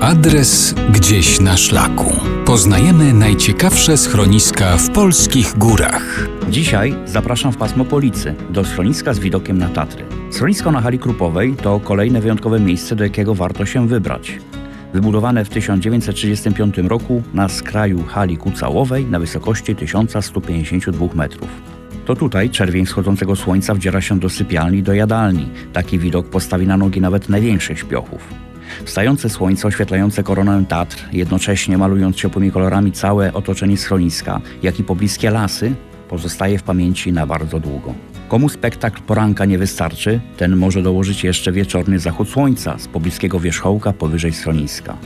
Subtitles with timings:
[0.00, 2.12] Adres gdzieś na szlaku.
[2.46, 6.28] Poznajemy najciekawsze schroniska w polskich górach.
[6.50, 10.04] Dzisiaj zapraszam w pasmo Policy, do schroniska z widokiem na Tatry.
[10.30, 14.38] Schronisko na hali Krupowej to kolejne wyjątkowe miejsce, do jakiego warto się wybrać.
[14.92, 21.48] Wybudowane w 1935 roku na skraju hali Kucałowej na wysokości 1152 metrów.
[22.06, 25.48] To tutaj czerwień wschodzącego słońca wdziera się do sypialni do jadalni.
[25.72, 28.49] Taki widok postawi na nogi nawet największych śpiochów.
[28.84, 35.30] Wstające słońce oświetlające koronę Tatr, jednocześnie malując ciepłymi kolorami całe otoczenie schroniska, jak i pobliskie
[35.30, 35.74] lasy,
[36.08, 37.94] pozostaje w pamięci na bardzo długo.
[38.28, 43.92] Komu spektakl poranka nie wystarczy, ten może dołożyć jeszcze wieczorny zachód słońca z pobliskiego wierzchołka
[43.92, 44.96] powyżej schroniska.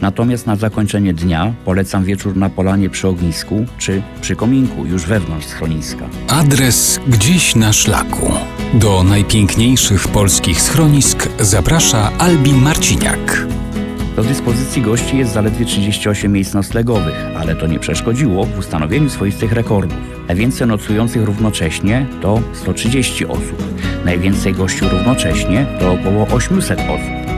[0.00, 5.46] Natomiast na zakończenie dnia polecam wieczór na polanie przy ognisku czy przy kominku już wewnątrz
[5.46, 6.08] schroniska.
[6.28, 8.32] Adres gdzieś na szlaku.
[8.74, 13.46] Do najpiękniejszych polskich schronisk zaprasza Albin Marciniak.
[14.16, 19.52] Do dyspozycji gości jest zaledwie 38 miejsc noclegowych, ale to nie przeszkodziło w ustanowieniu swoistych
[19.52, 19.98] rekordów.
[20.28, 23.62] Najwięcej nocujących równocześnie to 130 osób.
[24.04, 27.32] Najwięcej gości równocześnie to około 800 osób.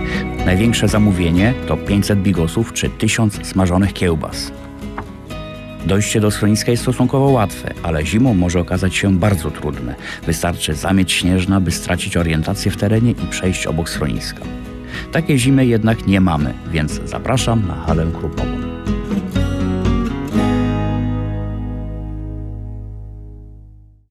[0.46, 4.52] Największe zamówienie to 500 bigosów czy 1000 smażonych kiełbas.
[5.86, 9.94] Dojście do schroniska jest stosunkowo łatwe, ale zimą może okazać się bardzo trudne.
[10.26, 14.40] Wystarczy zamieć śnieżna, by stracić orientację w terenie i przejść obok schroniska.
[15.12, 18.73] Takiej zimy jednak nie mamy, więc zapraszam na halę krupową.